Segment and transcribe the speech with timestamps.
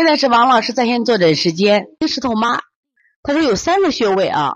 [0.00, 1.88] 现在是王老师在线坐诊时间。
[2.08, 2.62] 石头妈，
[3.22, 4.52] 她说有三个穴位啊。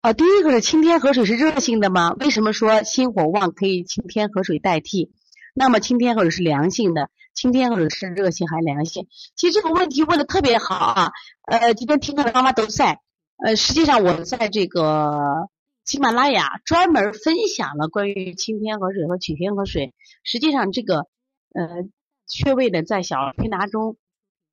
[0.00, 2.12] 啊，第一个是清天河水是热性的吗？
[2.18, 5.12] 为什么说心火旺可以清天河水代替？
[5.54, 9.06] 那么清天河水是凉性的，清天河水是热性还是凉性？
[9.36, 11.12] 其实这个问题问的特别好啊。
[11.46, 12.98] 呃，今天听课的妈妈都在。
[13.36, 15.48] 呃，实际上我在这个
[15.84, 19.94] 喜马拉雅专门分享了关于清天河水和取天河水。
[20.24, 21.06] 实际上这个
[21.54, 21.84] 呃
[22.26, 23.96] 穴位呢，在小儿推拿中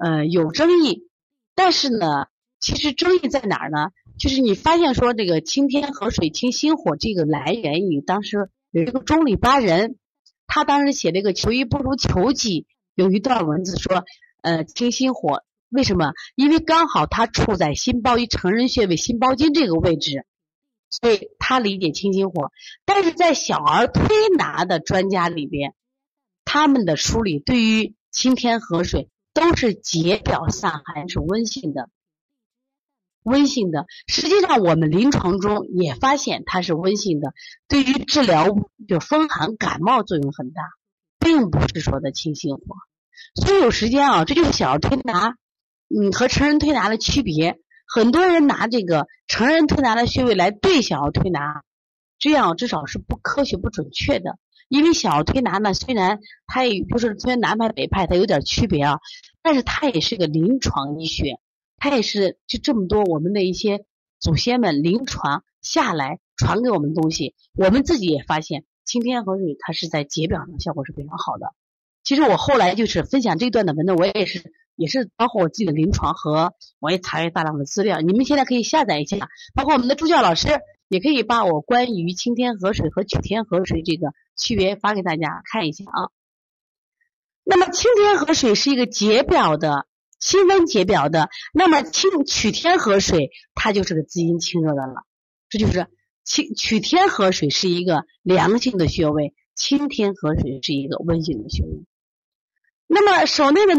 [0.03, 1.07] 呃有争议，
[1.55, 2.25] 但是呢，
[2.59, 3.91] 其实争议在哪儿呢？
[4.19, 9.95] 就是你发现说这个清天河水清心火这个来源于当时有一个中里巴人，
[10.45, 14.03] 他当时写这个求医不如求己，有一段文字说，
[14.41, 16.11] 呃清心火为什么？
[16.35, 20.25] 因为刚好他处在心包一成人穴位心包经这个位置，
[20.89, 22.51] 所以他理解清心火。
[22.83, 24.03] 但是在小儿推
[24.37, 25.73] 拿的专家里边，
[26.43, 31.89] 他们的梳理对于清天河水都是解表散寒是温性的。
[33.23, 37.33] 温性的，实际上我们临床中也发现它是温性的，
[37.69, 38.47] 对于治疗
[38.85, 40.61] 就风寒感冒作用很大，
[41.19, 42.61] 并不是说的清心火。
[43.35, 45.37] 所以有时间啊，这就是小儿推拿，
[45.87, 47.61] 嗯，和成人推拿的区别。
[47.87, 51.63] 很多人拿这个成人推拿的穴位来对小儿推拿，
[52.19, 54.37] 这样至少是不科学、不准确的。
[54.69, 58.99] 因为小儿推拿呢，虽然它也不是分南派北派，它有点区别啊，
[59.41, 61.39] 但是它也是个临床医学。
[61.77, 63.83] 它也是就这么多，我们的一些
[64.17, 71.47] 祖先们临床下来传给我们东西，我们自己也发现清天河水它是在解表上效果是非常好的。
[72.05, 79.17] 其实我后来就是分享这段的文字，我也是也是包括我自己的临床和我也查阅大量的资料，你们现在可以下载一下，
[79.53, 80.47] 包括我们的助教老师
[80.87, 86.09] 也可以把我关于清天河水和取天河水这个区别发给大家看一下啊。
[87.43, 89.87] 那么清天河水是一个解表的。
[90.19, 95.03] 清温解表的，那么清取天河水，它就是个滋阴清热的了。
[95.49, 95.87] 这就是
[96.23, 101.83] 清取天河水是一个凉性的穴位，清天河水是一个温性的穴位。
[102.87, 103.73] 那么手内的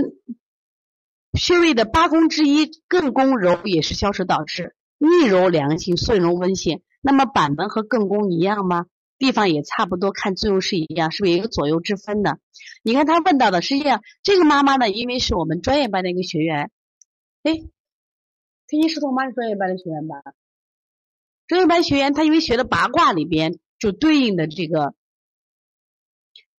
[1.33, 6.83] 穴位的八宫之一艮宫揉也是消食导滞，逆揉凉性，顺揉温性。
[7.05, 8.87] 那么板门和艮宫一样吗？
[9.19, 12.39] 地方也差不多，看作用是一样，是不是也有左右之分的？
[12.83, 16.71] 你看他问到的，实际上这个妈妈呢，因为是我们专业班的一个学员，
[17.43, 17.53] 哎，
[18.67, 20.17] 天津石头妈是专业班的学员吧？
[21.47, 24.95] 专业班学员他因为学的八卦里边就对应的这个，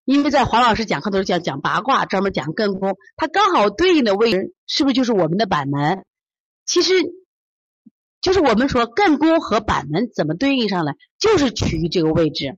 [0.06, 6.06] 因为在黄老师讲课的时候讲讲八卦，专门讲艮宫，他刚好对应的位置是不是就是我们的板门？
[6.66, 6.94] 其实。
[8.26, 12.58] 就是我们说艮宫和板门怎么对应上来，就是取于这个位置。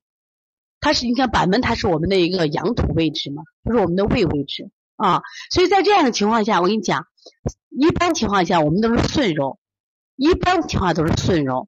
[0.79, 5.23] 它是你看板门，它是我们的一个阳土位置嘛，就是我们的胃位置啊。
[5.51, 7.07] 所以在这样的情况下，我跟你讲，
[7.69, 9.59] 一般情况下我们都是顺揉，
[10.16, 11.67] 一般情况下都是顺揉。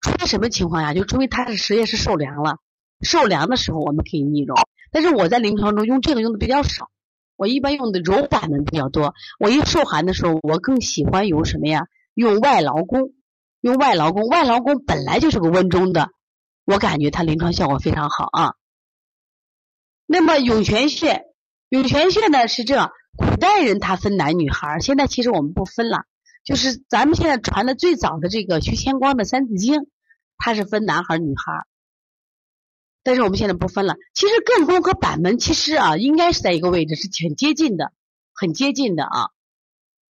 [0.00, 2.56] 除非什么情况下，就除非它是实验是受凉了，
[3.02, 4.54] 受凉的时候我们可以逆揉。
[4.90, 6.88] 但是我在临床中用这个用的比较少，
[7.36, 9.12] 我一般用的揉板门比较多。
[9.38, 11.88] 我一受寒的时候，我更喜欢用什么呀？
[12.14, 13.12] 用外劳宫。
[13.64, 16.10] 用外劳宫，外劳宫本来就是个温中的，
[16.66, 18.54] 我感觉它临床效果非常好啊。
[20.04, 21.24] 那么涌泉穴，
[21.70, 26.04] 涌泉穴呢是这，古代人他分男女孩，现在其实我们不分了，
[26.44, 29.80] 就是咱们现在传的最早的这个徐乾光的《三字经》，
[30.36, 31.64] 它是分男孩女孩，
[33.02, 33.94] 但是我们现在不分了。
[34.12, 37.94] 其实艮宫和板门其实啊，应该是在一个位置，是很接近的，
[38.34, 39.30] 很接近的啊。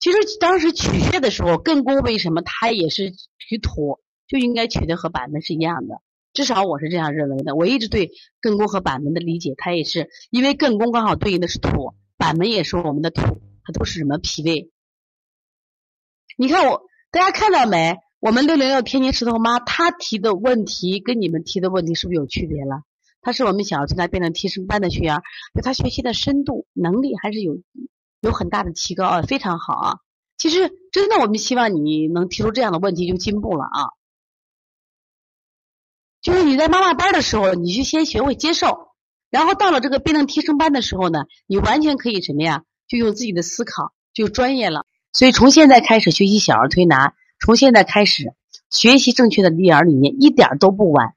[0.01, 6.03] 其实当时取穴的时候，艮宫为什么它也是取土，就应该取的和板门是一样的，
[6.35, 7.55] 至少我是这样认为的。
[7.55, 8.11] 我一直对
[8.43, 13.23] 艮宫和板门的理解，它也是因为艮宫刚好对应的是土，板门也是我们的土，
[13.65, 14.71] 它都是什么脾胃？
[16.37, 17.97] 你看我，大家看到没？
[18.21, 22.83] 我们六零六天津石头妈她提的问题跟你们提的问题是不是有区别了？
[23.23, 25.23] 她是我们小儿推拿辩证提升班的学员，
[25.55, 27.59] 就她学习的深度能力还是有。
[28.29, 29.97] 有很大的提高啊，非常好啊！
[30.37, 33.91] 其实真的，我们希望你能提出这样的问题就进步了啊。
[36.21, 38.89] 就是你在妈妈班的时候，你就先学会接受，
[39.31, 42.63] 然后到了这个辩证提升班的时候呢，你完全可以什么呀？
[42.89, 44.87] 就用自己的思考，就专业了。
[45.13, 48.35] 所以从现在开始学习小儿推拿，从现在开始
[48.71, 51.15] 学习正确的育儿理念，一点都不晚。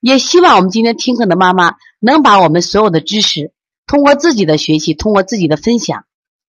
[0.00, 3.52] 也希望我们今天听课的妈妈能把我们所有的知识，
[3.86, 6.04] 通过自己的学习，通过自己的分享。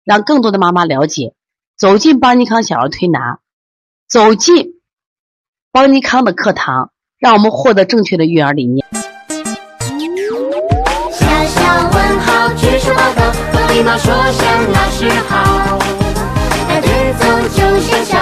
[0.04, 1.34] 让更多的妈妈了解
[1.76, 3.38] 走进邦尼康小儿推拿
[4.08, 4.80] 走进
[5.70, 8.84] 邦尼康的课堂让我们获得正确的育儿理念。
[11.12, 15.78] 小小问号举手报告和礼貌说声老师好。
[16.66, 18.21] 排队走就像小